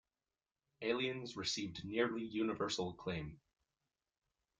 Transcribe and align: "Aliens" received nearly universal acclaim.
"Aliens" 0.81 1.37
received 1.37 1.85
nearly 1.85 2.23
universal 2.23 2.89
acclaim. 2.89 3.39